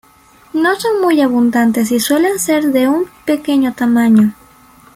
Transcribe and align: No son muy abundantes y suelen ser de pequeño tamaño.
No 0.53 0.79
son 0.79 0.99
muy 0.99 1.21
abundantes 1.21 1.91
y 1.91 1.99
suelen 1.99 2.39
ser 2.39 2.65
de 2.71 2.91
pequeño 3.25 3.75
tamaño. 3.75 4.33